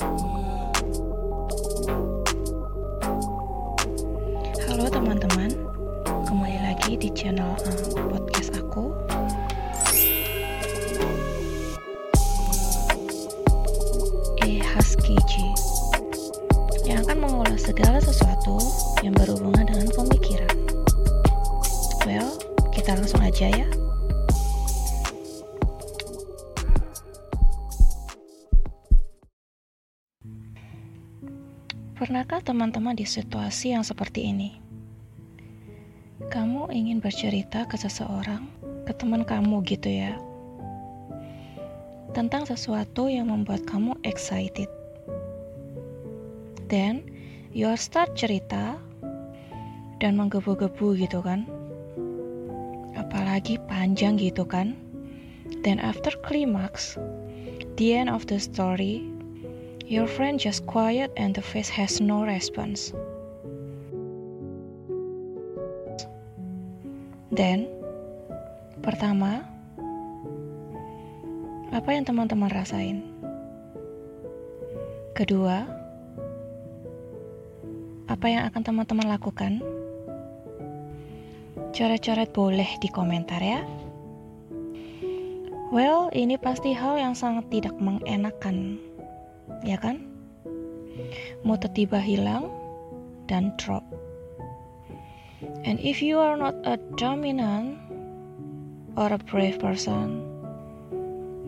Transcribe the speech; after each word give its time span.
Halo 0.00 0.08
teman-teman, 4.88 5.52
kembali 6.24 6.58
lagi 6.64 6.96
di 6.96 7.12
channel 7.12 7.52
uh, 7.52 8.08
podcast 8.08 8.56
aku. 8.56 8.96
E 14.40 14.64
Husky 14.72 15.20
G 15.28 15.32
yang 16.88 17.04
akan 17.04 17.20
mengulas 17.20 17.68
segala 17.68 18.00
sesuatu 18.00 18.56
yang 19.04 19.12
berhubungan 19.12 19.68
dengan 19.68 19.92
pemikiran. 19.92 20.56
Well, 22.08 22.40
kita 22.72 22.96
langsung 22.96 23.20
aja 23.20 23.52
ya. 23.52 23.68
Pernahkah 32.00 32.40
teman-teman 32.40 32.96
di 32.96 33.04
situasi 33.04 33.76
yang 33.76 33.84
seperti 33.84 34.32
ini? 34.32 34.56
Kamu 36.32 36.72
ingin 36.72 36.96
bercerita 36.96 37.68
ke 37.68 37.76
seseorang, 37.76 38.48
ke 38.88 38.96
teman 38.96 39.20
kamu 39.20 39.60
gitu 39.68 39.92
ya, 39.92 40.16
tentang 42.16 42.48
sesuatu 42.48 43.04
yang 43.12 43.28
membuat 43.28 43.68
kamu 43.68 44.00
excited. 44.08 44.64
Then, 46.72 47.04
you 47.52 47.68
start 47.76 48.16
cerita 48.16 48.80
dan 50.00 50.16
menggebu-gebu 50.16 50.96
gitu 51.04 51.20
kan. 51.20 51.44
Apalagi 52.96 53.60
panjang 53.68 54.16
gitu 54.16 54.48
kan. 54.48 54.72
Then 55.60 55.76
after 55.76 56.16
climax, 56.24 56.96
the 57.76 57.92
end 57.92 58.08
of 58.08 58.24
the 58.24 58.40
story, 58.40 59.09
Your 59.90 60.06
friend 60.06 60.38
just 60.38 60.70
quiet 60.70 61.10
and 61.18 61.34
the 61.34 61.42
face 61.42 61.66
has 61.66 61.98
no 61.98 62.22
response. 62.22 62.94
Then, 67.34 67.66
pertama, 68.86 69.42
apa 71.74 71.90
yang 71.90 72.06
teman-teman 72.06 72.54
rasain? 72.54 73.02
Kedua, 75.18 75.66
apa 78.06 78.26
yang 78.30 78.46
akan 78.46 78.62
teman-teman 78.62 79.10
lakukan? 79.10 79.58
Coret-coret 81.74 82.30
boleh 82.30 82.78
di 82.78 82.86
komentar 82.94 83.42
ya. 83.42 83.66
Well, 85.74 86.14
ini 86.14 86.38
pasti 86.38 86.78
hal 86.78 86.94
yang 86.94 87.18
sangat 87.18 87.50
tidak 87.50 87.74
mengenakan 87.82 88.78
ya 89.64 89.76
kan? 89.80 90.04
Mau 91.46 91.56
tiba 91.56 92.00
hilang 92.00 92.48
dan 93.28 93.54
drop. 93.56 93.84
And 95.64 95.80
if 95.80 96.04
you 96.04 96.20
are 96.20 96.36
not 96.36 96.56
a 96.68 96.76
dominant 97.00 97.80
or 98.96 99.08
a 99.08 99.20
brave 99.20 99.56
person, 99.56 100.20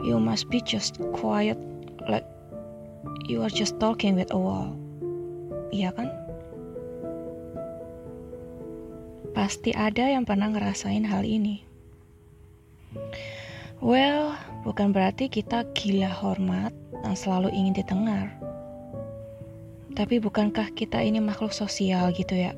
you 0.00 0.16
must 0.16 0.48
be 0.48 0.64
just 0.64 0.96
quiet 1.12 1.60
like 2.08 2.24
you 3.28 3.42
are 3.42 3.52
just 3.52 3.76
talking 3.76 4.16
with 4.16 4.32
a 4.32 4.38
wall. 4.38 4.72
Iya 5.72 5.92
kan? 5.92 6.08
Pasti 9.32 9.72
ada 9.72 10.12
yang 10.12 10.28
pernah 10.28 10.52
ngerasain 10.52 11.08
hal 11.08 11.24
ini. 11.24 11.64
Well, 13.82 14.38
bukan 14.62 14.94
berarti 14.94 15.26
kita 15.26 15.66
gila 15.74 16.06
hormat 16.06 16.70
yang 17.02 17.18
selalu 17.18 17.50
ingin 17.50 17.74
didengar. 17.74 18.30
Tapi 19.98 20.22
bukankah 20.22 20.70
kita 20.78 21.02
ini 21.02 21.18
makhluk 21.18 21.50
sosial 21.50 22.14
gitu 22.14 22.38
ya? 22.38 22.54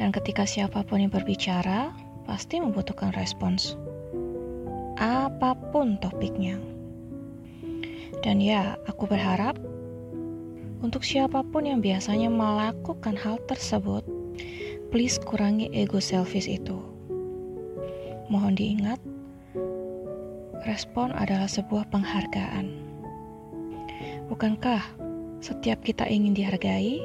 Dan 0.00 0.08
ketika 0.08 0.48
siapa 0.48 0.80
pun 0.88 1.04
yang 1.04 1.12
berbicara, 1.12 1.92
pasti 2.24 2.64
membutuhkan 2.64 3.12
respons. 3.12 3.76
Apa 4.96 5.52
pun 5.68 6.00
topiknya. 6.00 6.56
Dan 8.24 8.40
ya, 8.40 8.80
aku 8.88 9.04
berharap 9.04 9.60
untuk 10.80 11.04
siapa 11.04 11.44
pun 11.44 11.68
yang 11.68 11.84
biasanya 11.84 12.32
melakukan 12.32 13.20
hal 13.20 13.36
tersebut, 13.44 14.00
please 14.88 15.20
kurangi 15.20 15.68
ego 15.76 16.00
selfish 16.00 16.48
itu. 16.48 16.93
Mohon 18.32 18.54
diingat, 18.56 19.00
respon 20.64 21.12
adalah 21.12 21.44
sebuah 21.44 21.92
penghargaan. 21.92 22.66
Bukankah 24.32 24.80
setiap 25.44 25.84
kita 25.84 26.08
ingin 26.08 26.32
dihargai? 26.32 27.04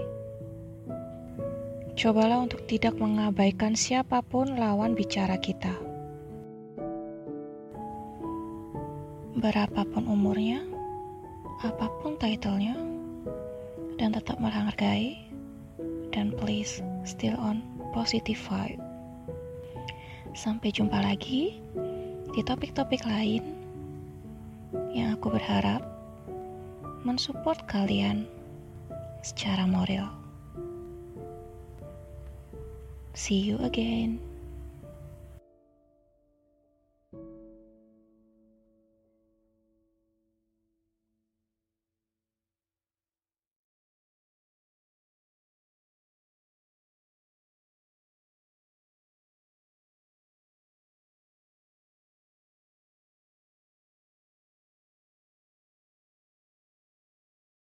Cobalah 2.00 2.40
untuk 2.40 2.64
tidak 2.64 2.96
mengabaikan 2.96 3.76
siapa 3.76 4.24
pun 4.24 4.56
lawan 4.56 4.96
bicara 4.96 5.36
kita. 5.36 5.76
Berapapun 9.36 10.08
umurnya, 10.08 10.64
apa 11.60 11.92
pun 12.00 12.16
titlenya, 12.16 12.80
dan 14.00 14.16
tetap 14.16 14.40
menghargai, 14.40 15.20
dan 16.16 16.32
please 16.32 16.80
still 17.04 17.36
on 17.36 17.60
positive 17.92 18.40
vibe. 18.48 18.89
Sampai 20.40 20.72
jumpa 20.72 21.04
lagi 21.04 21.60
di 22.32 22.40
topik-topik 22.48 23.04
lain 23.04 23.44
yang 24.96 25.20
aku 25.20 25.36
berharap 25.36 25.84
mensupport 27.04 27.60
kalian 27.68 28.24
secara 29.20 29.68
moral. 29.68 30.08
See 33.12 33.44
you 33.44 33.60
again. 33.68 34.29